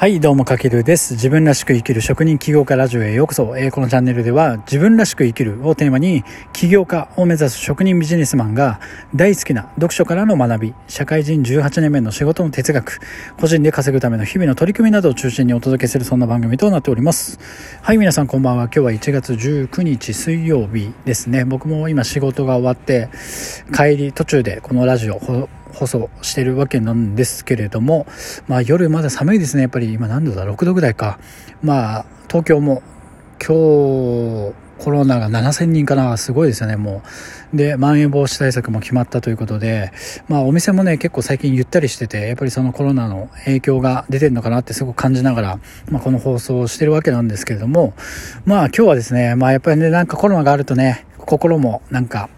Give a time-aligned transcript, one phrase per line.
[0.00, 1.14] はい、どうも、かけるです。
[1.14, 3.58] 自分らしく生きる職人起業家ラジオへようこそ。
[3.58, 8.78] えー、このチャンネルでは、自分らしく生きるをテーマに、起業家を目指す職人ビジネスマンが、
[9.12, 13.00] 大好きな読書からの学び、社会人18年目の仕事の哲学、
[13.40, 17.40] 個人で稼ぐための日々の取り組みなどを中心にお届けする、そんな番組となっております。
[17.82, 18.66] はい、皆さんこんばんは。
[18.66, 21.44] 今日は1月19日水曜日ですね。
[21.44, 23.08] 僕も今仕事が終わって、
[23.76, 28.06] 帰り途中でこのラジオ、放送してるわけなんですけれども、
[28.46, 29.62] まあ夜まだ寒いですね。
[29.62, 31.18] やっぱり今何度だ ?6 度ぐらいか。
[31.62, 32.82] まあ東京も
[33.38, 37.02] 今日コロナが7000人かなすごいですよね、も
[37.52, 37.56] う。
[37.56, 39.92] で、まん延防止対策も決まったということで、
[40.28, 45.58] まあお店もね、結構最近ゆったりしてて、やっぱりそのコロナの影響が出てるのかなってすごく感じながら、
[45.90, 47.94] まあこの放送をしてるわけなんですけれども、
[48.44, 52.30] まあ今日はですね、まあやっぱりね、なんかコロナがあるとね、心もなんか、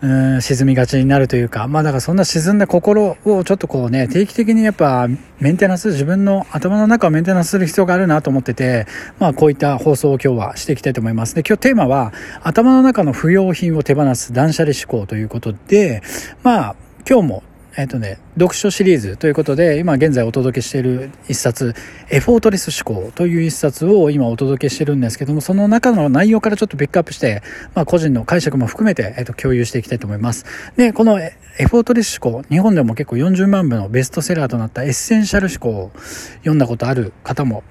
[0.00, 5.08] うん沈みがちになるというか、まあだからそんな沈んだ心をちょっとこうね、定期的にやっぱ
[5.40, 8.86] メンテナンス、自分の頭の中をメンテナンスする必要があるなと思ってて、
[9.18, 11.34] まあこういった放送を今日はしていきたいと思います。
[11.34, 16.02] で、今日テーマは頭の中の不要品を手放す断捨離思考ということで、
[16.44, 16.76] まあ
[17.08, 17.42] 今日も
[17.78, 21.76] えっ、とね、読書シリーズということで、今現在お届けしている一冊、
[22.10, 27.40] エフォートレス思考という一冊を今お届けしてるんですけども、その中の内容からちょっとピックアップして、
[27.76, 30.44] まあ個人の解釈も含めて、えっ、と、共有していきたいと思います。
[30.76, 31.36] で、このエ
[31.70, 35.92] フォートレス思考、日本でも結構40万部のベストセラーとなったエッセンシャル思考を
[36.38, 37.62] 読んだことある方も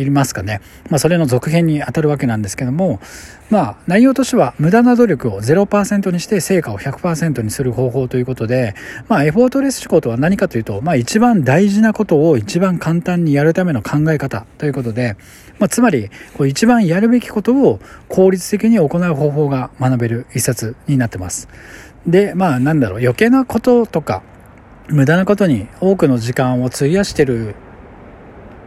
[0.00, 0.60] いますかね。
[0.88, 3.00] まあ、それの続編に当たるわけなんですけども、
[3.50, 8.74] まあ、内容としては、無駄な努力を0%にして成果を100%にする方法ということで、
[9.08, 15.16] まあ、エフォートレス思考とは何かというと、まあ、一番大事なことを一番簡単にやるための考え方ということで、
[15.58, 21.48] まあ、つまり、こう一番やるべきことを効率的に行う方法が学べる一冊になってます。
[22.06, 24.22] で、まあ、なんだろう、余計なこととか、
[24.88, 27.54] 無駄なことに多くの時間を費やしてる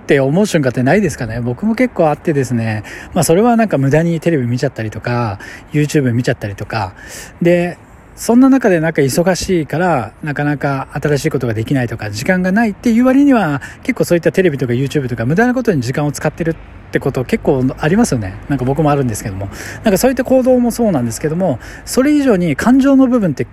[0.04, 2.84] って思う瞬間ってないですかね僕も結構あってですね。
[3.14, 5.40] まあそれはなんか無駄にテレビ見ちゃったりとか、
[5.72, 6.94] YouTube 見ちゃったりとか。
[7.42, 7.78] で、
[8.16, 16.56] そんな中でなんか忙しいから、なかなか新しいことができないとか、時間がないっていう割には、結構そういったテレビとか YouTube とか無駄なことに時間を使ってるっ
[16.92, 18.36] てこと結構ありますよね。
[18.50, 19.50] なんか僕もあるんですけども。
[19.84, 23.48] なんかそういった行動もそうなんですけども、それ以上に感情の部分って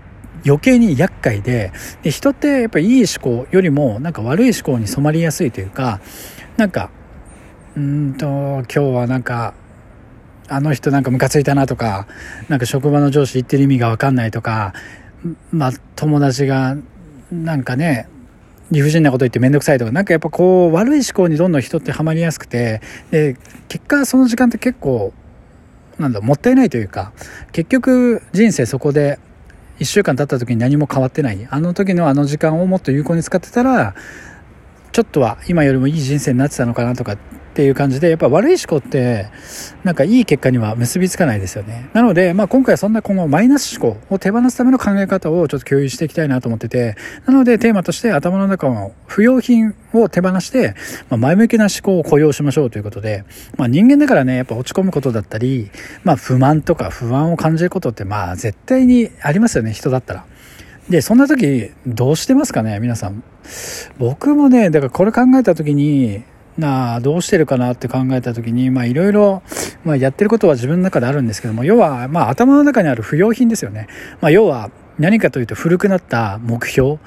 [0.47, 1.73] 余計に厄介で
[2.03, 6.01] で人ってやっぱりいい思考よりもなんか悪い思考に染まりやすいというか
[6.61, 6.91] なんか、
[7.75, 9.55] うんと、今日はなんか、
[10.47, 12.07] あの人なんかムカついたなとか、
[12.51, 14.75] なんか職場の上司言ってる意味がわかんないとか、
[15.53, 16.77] まあ、友達が、
[17.33, 18.11] なんかね、
[18.71, 23.39] 理不尽なこと言ってめんどくさいとか、なんかやっぱこう、悪い思考にどんどん人ってハマりやすくて、で、
[23.69, 25.15] 結果その時間って結構、
[25.99, 27.15] なんだ、もったいないというか、
[27.53, 29.19] 結局人生そこで、
[29.79, 31.49] 1週間経った時に何も変わってない。
[31.51, 33.95] あの時のあの時間をもっと有効に使ってたら、
[35.01, 37.17] ちょっとは今よりもいい人生になってたのかなとかっ
[37.55, 39.29] ていう感じで、やっぱ悪い思考って、
[39.83, 41.89] なんかいい結果には結びつかないですよね。
[41.95, 50.75] なので、まあ今回はそんなこのマイナス思考を手放すための考え方をちょっと共有していきたいなと思ってて、なのでテーマとして頭の中の不要品を手放して、
[51.09, 53.25] まあ、前向きな思考を雇用しましょうということで、
[53.57, 55.71] まあ人間だからね、やっぱ落ち込むことだったり、
[56.05, 60.27] まあ不満とか不安を感じることってまあ絶対にありますよね、人だったら。
[60.91, 63.23] で、そんな時、どうしてますかね、皆さん。
[63.99, 66.25] 僕もね、だからこれ考えた時に、
[66.59, 69.43] なあ、どうしてるかなって考えた時に、まあいろいろ、
[69.85, 73.87] まあやってることは自分の中であるんですけども、要は、まあ頭の中にある不要品ですよね。
[74.21, 76.99] まあ要は、何かというと古くなった目標、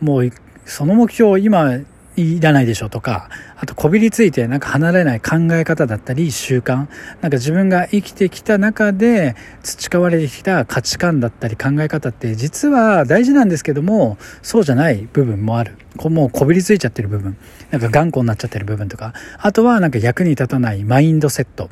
[0.00, 0.30] もう、
[0.64, 1.78] その目標を今
[2.20, 15.76] いらないでしょとか、あとこびりついてなんか離れない考え方だったり習慣、なんか自分が生きてきた中で培われてきた価値観だったり考え方って実は大事なんですけども、そうじゃない部分もある。
[15.96, 17.36] もうこびりついちゃってる部分、
[17.70, 21.68] なんか頑固になっちゃってる部分とか、あとはなんか役に立たないマインドセット。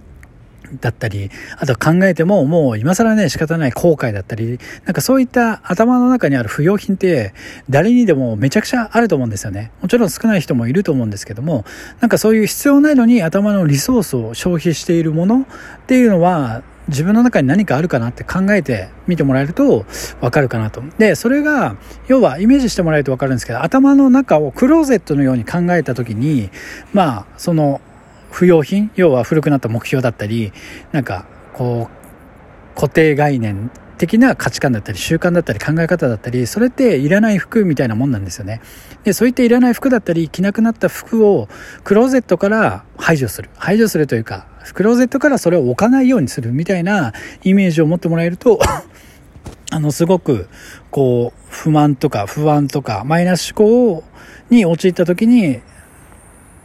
[0.81, 7.35] だったり、あと考えてももう今更ね仕方ない後悔だったり、なんかそういった頭の中にある不要品って
[7.69, 9.71] 誰にでもめちゃくちゃあると思うんですよね。
[9.83, 11.65] もちろん少ない人もいると思うんですけども、
[12.01, 15.45] なんかそういう必要ないのに頭のリソースを消費しているものっ
[15.87, 19.85] ていうのは自分の中に何かあるかなって考えてみてもらえると
[20.21, 20.83] わかるかなと。
[20.97, 21.77] で、それが、
[22.09, 26.51] 要はイメージしてもらえるとわかるんですけど、頭の中をクローゼットのように考えた時に、
[26.95, 27.83] まあ、その
[28.31, 28.91] 不要品？
[28.97, 30.53] 要は古くなった目標だったり
[30.93, 38.61] なんかこう固定概念的な価値観だったり習慣だったり考え方だったりそれっていらない服みたいなもんなんですよね。
[39.05, 41.49] でそういったいらない服だったり着なくなった服を
[41.85, 43.51] クローゼットから排除する。
[43.57, 48.61] 排除するというかクローゼットからそれを置かないようにするみたいなイメージを持ってもらえると
[49.71, 50.49] あのすごく
[50.91, 54.05] こう不満とか不安とかマイナス思考
[54.51, 55.61] に陥った時に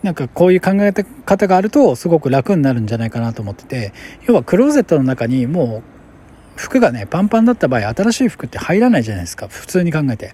[0.04, 3.94] なんかこういう考え方があるとすごく楽になるんじゃないかなと思ってて
[4.28, 5.94] 要はクローゼットの中にもう
[6.56, 9.48] 服がねパンパンだった場合新しい服って入らないじゃないですか。
[9.48, 10.34] 普通に考えて。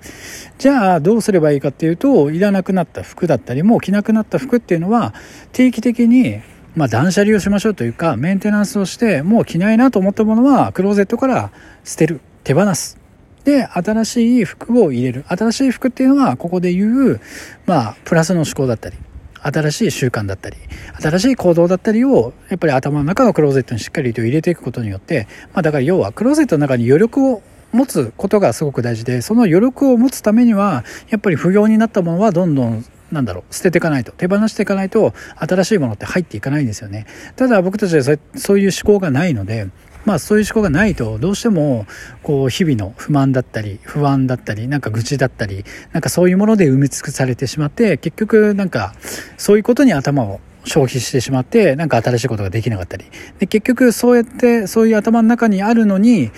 [0.58, 5.14] じゃあどうすればいいかっていうといらなくなった服だったりもう着なくなった服っていうのは
[5.54, 6.42] 定期的に
[6.76, 11.52] まあ、断捨離をしましょうというかメンテナンスをしてもう着ないなと思ったものはクローゼットから
[11.84, 12.22] 捨てる。
[12.44, 12.98] 手放す。
[13.44, 15.26] で新しい服を入れる。
[15.28, 17.22] 新しい服っていうのはここで言う
[17.66, 18.98] まあプラスの思考だったり。
[19.42, 20.58] 新しい習慣だったり
[21.02, 27.42] 新しい行動だったりをやっぱり頭の中のクローゼットにしっかりと入れていくことによって、まあ、だから要はクローゼットの中に余力を
[27.72, 37.08] 持つことがすごく大事でその余力を持つためにはやっぱり不要になったものはどんどんなんだろう捨てていかないと手放していかないと新しいものって入っていかないんですよね。
[37.36, 39.68] ただ僕たちはそういう思考がないので
[40.06, 41.86] まあそういう思考がないとどうしても
[42.24, 48.94] こう日々の不満だったり不安だったりなんか愚痴だったりなんかそういうもので埋め尽くされてしまって結局なんか
[49.38, 53.06] そういうことに頭を消費してしまってなんか新しいことができなかったり。
[53.40, 56.32] で結局そうやってそういう頭の中にあるのに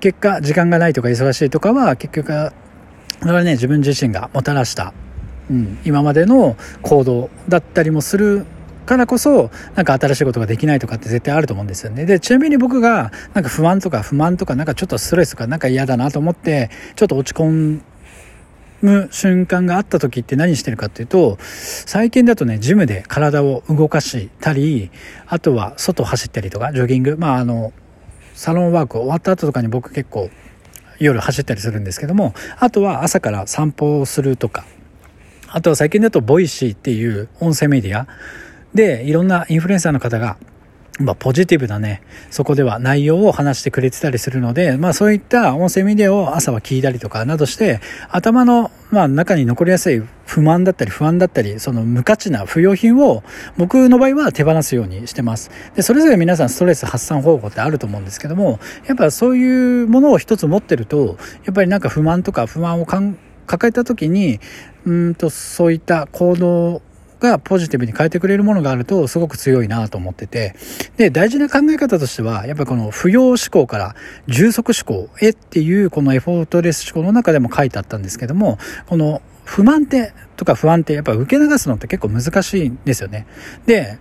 [0.00, 2.52] 結果時間がないとか忙しいとかは結局
[3.20, 4.92] それはね自分自身がもたらした、
[5.50, 8.46] うん、今までの行動だったりもする
[8.86, 12.06] からこそ、なんか新しいことができないとかって絶対あると思うんですよね。
[12.06, 17.80] で、ちなみに僕が、なんか不安とか不満とか、なんかちょっとストレスとか、なんか嫌だなと思って、ちょっと落ち込
[18.80, 24.90] む瞬間があった時って何してるかっていうと、最近だとね、ジムで体を動かしたり、
[25.26, 27.72] あとは外走ったりとか、ジョギング、まああの、
[28.34, 30.30] サロンワーク終わった後とかに僕結構
[30.98, 34.64] 夜走ったりするんですけども、あとは朝から散歩をするとか、
[35.48, 38.06] あとは最近だと Voicy っていう音声メディア、
[38.76, 40.36] で、いろんなインフルエンサーの方が、
[40.98, 42.00] まあ、ポジティブなね、
[42.30, 53.22] そこでは内容を話してくれてたりするので、まあそういった音声メディアを朝は聞いたりとかなどして、頭の、まあ中に残りやすい不満だったり不安だったり、その無価値な不要品を
[53.58, 55.50] 僕の場合は手放すようにしてます。
[55.74, 64.40] で、それぞれ皆さんストレス発散方法ってあると思うんですけども、やっぱそういうものを一つ持ってると、やっぱりなんか不満とか不安を抱えた時に、
[64.86, 66.80] うんとそういった行動
[67.20, 70.54] がポジティブに変えてくれるものがあるとすごく強いなと思ってて、
[70.96, 73.94] で、大事な考え方としては、やっぱこの不要思考から
[74.26, 83.26] 充足思考へっていうこのエフォートレス思考の中でも書いてあったんですけども、この不満点とか不安ってやっぱ受け流すのって結構難しいんですよね。
[83.64, 83.98] で、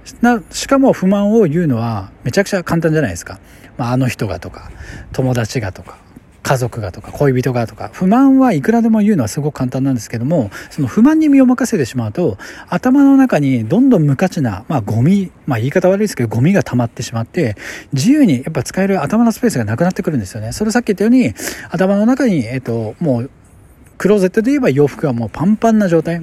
[0.52, 3.40] しかも不満を言うのはめちゃくちゃ簡単じゃないですか。
[3.78, 4.72] まあ、あの人がとか、
[5.12, 5.98] 友達がとか、
[6.46, 12.38] 家族がとか恋人がとか不満はいくらでも言うのはすごく簡単なんですけどもその不満に身を任せてしまうと
[12.70, 17.56] 頭の中にどんどん無価値な、まあ、ゴミ、まあ、言い方悪いですけどゴミが溜まってしまって
[17.94, 20.52] 自由にやっぱ使える頭のスペースがなくなってくるんですよね。
[20.52, 21.34] それさっき言ったように
[21.72, 23.32] 頭の中に、えっと、もう
[23.98, 26.22] クローゼットで言えば洋服がもうパンパンな状態。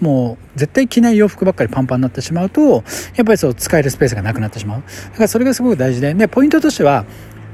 [0.00, 2.82] もう絶対着ない洋服ばっかりパンパンになってしまうと
[3.16, 4.82] やっぱりそう使えるスペースがなくなってしまう。
[5.10, 7.04] だからそれがすごく大事ででポイントとしては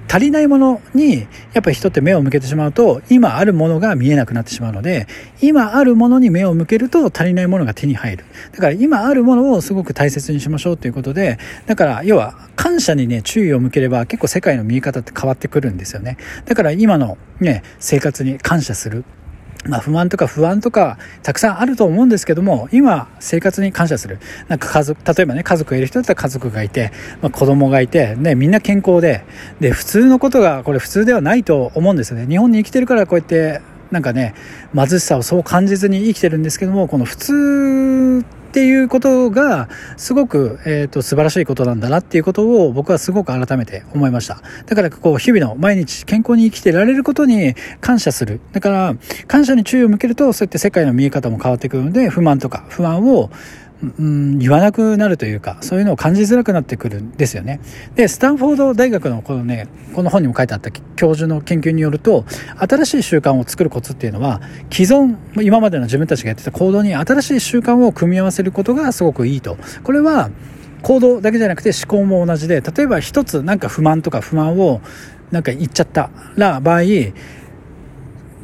[0.09, 5.07] 足りないものにやっぱり人って目を向けてしまうと今あるものが見えなくなってしまうので
[5.41, 8.25] 今あるものに目を向けると足りないものが手に入る。
[8.53, 16.17] だから今あるものをすごく大切にしましょうということでだから要は感謝にね注意を向ければ結構世界の見え方って変わってくるんですよね。
[16.47, 19.05] だから今のね生活に感謝する。
[19.69, 24.19] まあ、不満とか不安とかたくさんあると思うんですけども今生活に感謝する。
[24.49, 26.93] なんか家族例えばね家族がいる人だったら家族がいて、
[27.23, 29.25] まあ、子供がいて、ね、みんな健康で
[29.61, 32.27] で普通のことがこれ普通ではないと思うんですよね。
[32.27, 34.35] 日本に生きてるからこうやってなんかね
[34.75, 38.25] 貧しさをそう感じずに生きてるんですけどもこの普通
[38.57, 44.41] っていうことがすごく、えーと、素晴らしいことなんだなっていうことを僕はすごく改めて思いました。
[44.65, 48.41] だからこう日々の毎日健康に生きてられることに感謝する。
[48.53, 48.95] だから
[49.27, 53.29] 感謝に注意を向けるとそうやって世界の見え方も変わってくるので不満とか不安を
[53.83, 57.61] うん、言わなくなるというか、そういうのを感じづらくなってくるんですよね。
[57.95, 62.25] で、スタンフォード大学のこのね、この本にも書いてあった教授の研究によると、
[62.59, 64.41] 新しい習慣を作るコツっていうのは、
[64.73, 69.59] 既存、今までの自分たちがやってた行動に新しい習慣を組み合わせることがすごくいいと。
[69.83, 70.31] これは、
[70.83, 74.81] 行動だけじゃなくて思考も同じで、例えば一つなんか不満とか不満を
[75.33, 76.83] なんか言っちゃったら場合、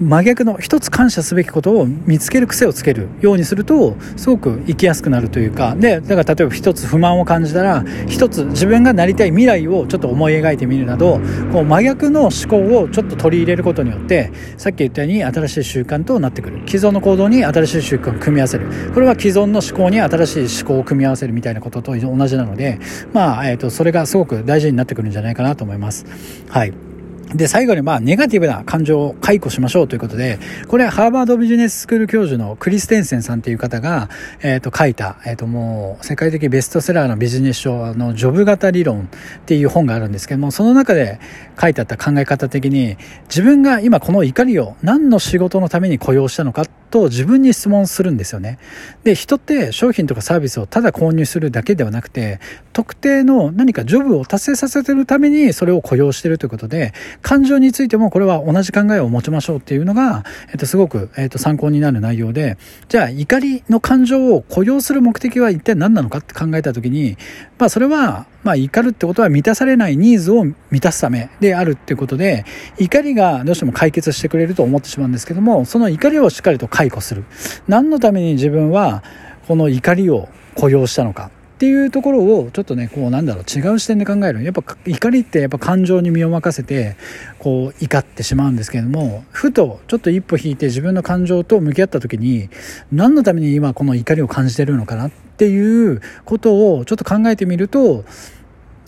[0.01, 5.75] 真逆の一つ感謝すべきことを見つける癖をつけるようにするとすごく生きやすくなるというか。
[5.77, 11.21] でだから例えば一つ不満を感じたら一つ自分がなりたい未来をちょっと思い描いてみるなど
[11.53, 16.63] こう真逆の思考をちょっと取り入れることによってさっき言ったように新しい習慣となってくる。
[16.67, 18.67] 既存の行動に新しい習慣を組み合わせる。
[18.95, 22.79] これは既存の思考に新しい思考を組み合わせるみたいなことと同じなので
[23.13, 26.07] まあ、えーと、とそれがすごく大事になってくるんじゃないかなと思います。
[26.49, 26.92] はい。
[27.35, 34.09] で、最後にまあ、ネガティブな感情を解雇しましょうということで、これ、ハーバードビジネススクール教授のクリステンセンさんっていう方が、
[34.43, 41.21] えっ、ー、と、書いた、えっ、ー、と、もう、世界的ベストセラーのビジネス書のジョブ型理論っていう本があるんですけども、その中で
[41.61, 42.97] 書いてあった考え方的に、
[43.29, 48.59] 自分が今この怒りを何の仕事のために雇用したのかと自分に質問するんですよね。
[49.03, 52.39] で、人って商品とかサービスをただ購入するだけではなくて、
[52.73, 62.59] 特定の何かジョブを達成させてるためにそれを雇用してるということで、感情についてもこれは同じ考えを持ちましょうっていうのが、えっと、すごく、えっと、参考になる内容で、
[62.89, 67.17] じゃあ怒りの感情を雇用する目的は一体何なのかって考えた時に、
[67.59, 72.45] まあそれは、まあ怒るってことは満たされないニーズを満たすためであるっていうことで、
[72.79, 77.25] 怒りがどうしても解決してくれると思ってしまうんですけども、その怒りをしっかりと解雇する。
[77.69, 79.05] 何のために自分は
[79.47, 81.31] この怒りを雇用したのか。
[81.63, 86.97] っていうところをちょっとねこうなんだろう違う視点で考えるやっぱ怒りってやっぱ感情に身を任せて
[87.39, 92.51] こう怒ってしまうんですけれどもふとちょっと一歩引いて自分の感情と向き合った時に
[92.91, 98.05] 何のために今この怒りを感じてるのかなっていうことをちょっと考えてみると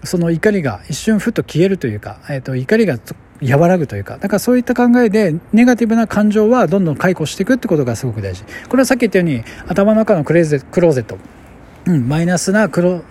[0.04, 2.98] その怒りが一瞬ふっと消えるというか、えー、と怒りが
[3.42, 8.44] 和らぐというか、だからそういった考えで、ネガティブな感情はどんどん解雇していくってことがすごく大事。
[8.68, 11.18] これはさっき言ったように、頭の中のクレーゼット、
[11.86, 13.02] うん、マイナスなクロ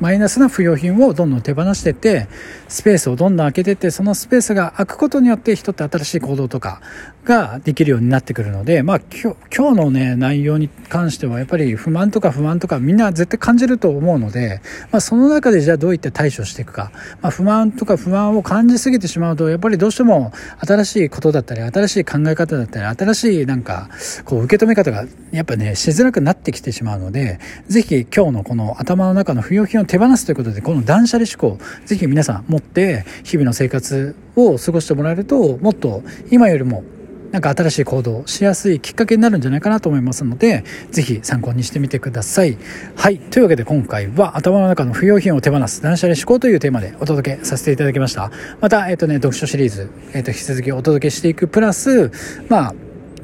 [0.00, 2.28] マイナスな不要品をどんどん手放していって、
[2.68, 6.80] スペースをどんどん開けていって、そのスペースが開くことによって人って新しい行動とか
[7.24, 14.60] ができるようになってくるので、まあ今日今日のね、内容に関してはやっぱり不満とか不満とかみんな絶対感じると思うので、
[14.92, 16.92] まあその中でじゃあどういった対処していくか。
[17.20, 20.32] まあ不満とか不安を感じすぎてしまうと、やっぱりどうしても
[20.64, 23.88] 新しいことだったり、新しい考え方だったり、新しいなんか、
[24.24, 36.84] こう受け止め方がやっぱね、しづらくなってきてしまうので、ぜひ今日のこの頭の中の不要品を手放すということで、この断捨離思考、ぜひ皆さん持って、日々の生活を過ごしてもらえると、もっと今よりも
[37.30, 42.56] なんか新しい行動しやすいきっかけになるんじゃないかなと思いますので、ぜひ参考にしてみてください。
[42.96, 43.18] はい。
[43.18, 48.30] というわけで今回は頭の中の不要品を手放す断捨離思考というテーマでお届けさせていただきました。
[48.60, 52.10] また、えっ、とね、読書シリーズ、えっ、と、引き続きお届けしていくプラス、
[52.48, 52.74] まあ、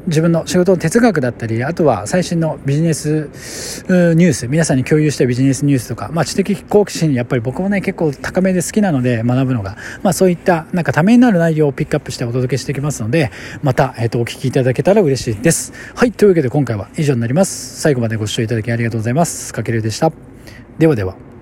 [0.06, 3.08] 自分の仕事の哲学だったり、あとは最新のビジネス
[4.14, 13.30] ニュース、皆さんに共有したビジネスニュースとか、まあ知的好奇心やっぱり僕もね、結構高めで好きなので学ぶのが、まあそういったなんかためになる内容をピックアップしてお届けしていきますので、
[13.62, 15.72] また、えっ、ー、と、お聞きいただけたら嬉しいです。
[15.94, 17.80] はい、というわけで今回は以上になります。
[17.80, 19.52] 最後までご視聴いただきありがとうございます。
[19.52, 20.12] かけるでした。
[20.78, 21.33] ではでは。